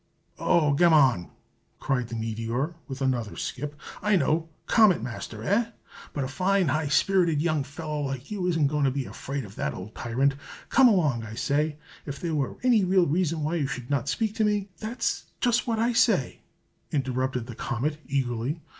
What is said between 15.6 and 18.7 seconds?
what I say," interrupted the comet, eagerly.